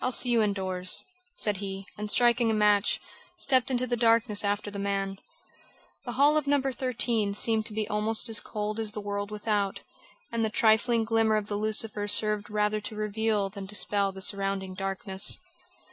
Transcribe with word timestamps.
"I'll 0.00 0.12
see 0.12 0.28
you 0.30 0.40
indoors," 0.40 1.04
said 1.34 1.56
he, 1.56 1.84
and 1.96 2.08
striking 2.08 2.48
a 2.48 2.54
match, 2.54 3.00
stepped 3.36 3.72
into 3.72 3.88
the 3.88 3.96
darkness 3.96 4.44
after 4.44 4.70
the 4.70 4.78
man. 4.78 5.18
The 6.04 6.12
hall 6.12 6.36
of 6.36 6.46
No. 6.46 6.62
13 6.62 7.34
seemed 7.34 7.66
to 7.66 7.72
be 7.72 7.88
almost 7.88 8.28
as 8.28 8.38
cold 8.38 8.78
as 8.78 8.92
the 8.92 9.00
world 9.00 9.32
without, 9.32 9.80
and 10.30 10.44
the 10.44 10.48
trifling 10.48 11.02
glimmer 11.04 11.34
of 11.34 11.48
the 11.48 11.56
lucifer 11.56 12.06
served 12.06 12.50
rather 12.50 12.80
to 12.82 12.94
reveal 12.94 13.50
than 13.50 13.66
dispel 13.66 14.12
the 14.12 14.22
surrounding 14.22 14.74
darkness. 14.74 15.40